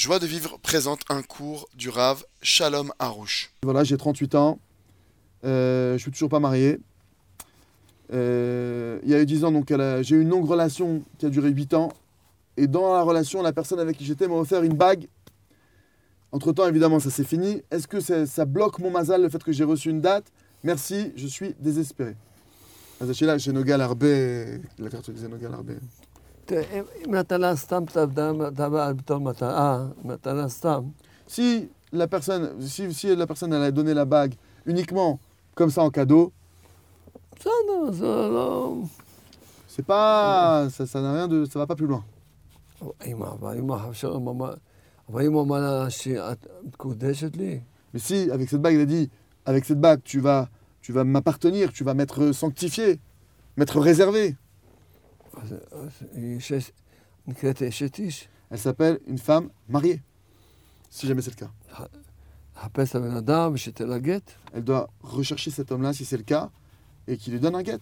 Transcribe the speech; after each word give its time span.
Joie 0.00 0.18
de 0.18 0.26
vivre 0.26 0.58
présente 0.62 1.00
un 1.10 1.20
cours 1.20 1.68
du 1.74 1.90
Rave 1.90 2.24
Shalom 2.40 2.90
Harouche. 2.98 3.52
Voilà, 3.64 3.84
j'ai 3.84 3.98
38 3.98 4.34
ans. 4.34 4.58
Euh, 5.44 5.98
je 5.98 5.98
suis 5.98 6.10
toujours 6.10 6.30
pas 6.30 6.40
marié. 6.40 6.80
Euh, 8.10 8.98
il 9.02 9.10
y 9.10 9.14
a 9.14 9.20
eu 9.20 9.26
10 9.26 9.44
ans, 9.44 9.52
donc 9.52 9.68
j'ai 9.68 10.16
eu 10.16 10.22
une 10.22 10.30
longue 10.30 10.46
relation 10.46 11.02
qui 11.18 11.26
a 11.26 11.28
duré 11.28 11.50
8 11.50 11.74
ans. 11.74 11.92
Et 12.56 12.66
dans 12.66 12.94
la 12.94 13.02
relation, 13.02 13.42
la 13.42 13.52
personne 13.52 13.78
avec 13.78 13.98
qui 13.98 14.06
j'étais 14.06 14.26
m'a 14.26 14.36
offert 14.36 14.62
une 14.62 14.72
bague. 14.72 15.06
Entre-temps, 16.32 16.66
évidemment, 16.66 16.98
ça 16.98 17.10
s'est 17.10 17.22
fini. 17.22 17.60
Est-ce 17.70 17.86
que 17.86 18.00
ça, 18.00 18.44
bloque 18.46 18.78
mon 18.78 18.90
mazal, 18.90 19.20
le 19.20 19.28
fait 19.28 19.44
que 19.44 19.52
j'ai 19.52 19.64
reçu 19.64 19.90
une 19.90 20.00
date? 20.00 20.32
Merci, 20.64 21.12
je 21.14 21.26
suis 21.26 21.54
désespéré. 21.60 22.16
Sachez 23.06 23.26
là, 23.26 23.36
chez 23.36 23.52
Nogal 23.52 23.80
la 23.80 24.88
carte 24.88 25.10
disait 25.10 25.28
Nogal 25.28 25.52
Arbé. 25.52 25.74
Si 31.26 31.68
la 31.92 32.06
personne, 32.06 32.60
si, 32.60 32.92
si 32.92 33.14
la 33.14 33.24
a 33.24 33.70
donné 33.70 33.94
la 33.94 34.04
bague 34.04 34.34
uniquement 34.66 35.18
comme 35.54 35.70
ça 35.70 35.82
en 35.82 35.90
cadeau, 35.90 36.32
ça 37.42 37.50
non. 37.64 38.88
C'est 39.66 39.84
pas, 39.84 40.68
ça, 40.70 41.00
n'a 41.00 41.12
rien 41.14 41.28
de, 41.28 41.44
ça 41.44 41.58
va 41.58 41.66
pas 41.66 41.76
plus 41.76 41.86
loin. 41.86 42.04
Mais 47.92 48.00
si 48.00 48.30
avec 48.30 48.48
cette 48.48 48.60
bague 48.60 48.74
il 48.74 48.80
a 48.80 48.86
dit, 48.86 49.10
avec 49.46 49.64
cette 49.64 49.80
bague 49.80 50.00
tu 50.04 50.20
vas, 50.20 50.48
tu 50.82 50.92
vas 50.92 51.04
m'appartenir, 51.04 51.72
tu 51.72 51.84
vas 51.84 51.94
m'être 51.94 52.32
sanctifié, 52.32 53.00
m'être 53.56 53.80
réservé. 53.80 54.36
Elle 58.50 58.58
s'appelle 58.58 58.98
une 59.06 59.18
femme 59.18 59.50
mariée, 59.68 60.02
si 60.88 61.06
jamais 61.06 61.22
c'est 61.22 61.30
le 61.30 61.46
cas. 61.46 61.50
Elle 64.52 64.64
doit 64.64 64.88
rechercher 65.02 65.50
cet 65.50 65.70
homme-là, 65.72 65.92
si 65.92 66.04
c'est 66.04 66.16
le 66.16 66.24
cas, 66.24 66.50
et 67.06 67.16
qui 67.16 67.30
lui 67.30 67.40
donne 67.40 67.54
un 67.54 67.62
guet. 67.62 67.78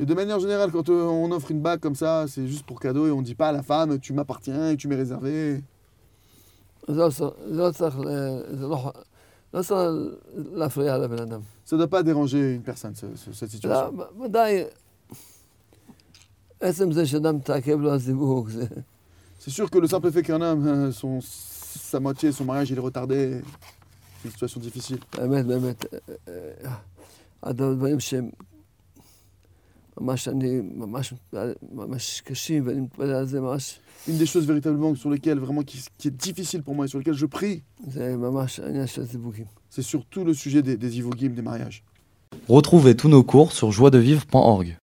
Et 0.00 0.06
de 0.06 0.14
manière 0.14 0.40
générale, 0.40 0.72
quand 0.72 0.88
on 0.88 1.30
offre 1.30 1.50
une 1.50 1.60
bague 1.60 1.80
comme 1.80 1.94
ça, 1.94 2.24
c'est 2.26 2.46
juste 2.46 2.64
pour 2.64 2.80
cadeau 2.80 3.06
et 3.06 3.10
on 3.10 3.20
ne 3.20 3.24
dit 3.24 3.34
pas 3.34 3.48
à 3.48 3.52
la 3.52 3.62
femme 3.62 3.98
tu 3.98 4.12
m'appartiens 4.12 4.70
et 4.70 4.76
tu 4.76 4.88
m'es 4.88 4.96
réservé. 4.96 5.62
Ça 11.64 11.76
ne 11.76 11.80
doit 11.80 11.88
pas 11.88 12.02
déranger 12.02 12.54
une 12.54 12.62
personne, 12.62 12.94
cette 12.94 13.50
situation. 13.50 13.92
C'est? 19.38 19.50
Sûr 19.50 19.68
que 19.70 19.78
le 19.78 19.88
simple 19.88 20.10
fait 20.12 20.22
qu'un 20.22 20.40
homme, 20.40 20.66
euh, 20.66 20.92
sa 21.22 21.98
moitié, 22.00 22.30
son 22.32 22.44
mariage, 22.44 22.70
il 22.70 22.76
est 22.78 22.80
retardé, 22.80 23.40
c'est 24.18 24.26
une 24.26 24.30
situation 24.30 24.60
difficile. 24.60 25.00
ממש, 30.01 30.27
אני 30.27 30.61
ממש, 30.75 31.13
מתפלל- 31.13 31.55
ממש 31.73 32.21
קשים, 32.25 32.63
ואני 32.67 32.79
מתפלל 32.81 33.11
על 33.13 33.25
זה 33.25 33.41
ממש, 33.41 33.79
Une 34.07 34.17
des 34.19 34.27
choses 34.33 34.45
véritablement 34.45 34.93
sur 34.95 35.09
lesquelles, 35.09 35.39
vraiment, 35.39 35.63
qui, 35.63 35.77
qui 35.97 36.07
est 36.07 36.17
difficile 36.27 36.61
pour 36.63 36.75
moi 36.75 36.85
et 36.85 36.87
sur 36.87 36.99
lesquelles 36.99 37.17
je 37.17 37.25
prie, 37.25 37.61
זה 37.91 38.15
ממש 38.17 38.59
העניין 38.59 38.87
של 38.87 39.01
הזיווגים. 39.01 39.45
c'est 39.71 39.81
surtout 39.81 40.23
le 40.23 40.33
sujet 40.33 40.61
des, 40.61 40.77
des 40.77 40.97
ivogim, 40.99 41.29
des 41.29 41.41
mariages. 41.41 41.83
Retrouvez 42.49 42.95
tous 42.95 43.09
nos 43.09 43.23
cours 43.23 43.51
sur 43.53 43.71
joiedevivre.org. 43.71 44.75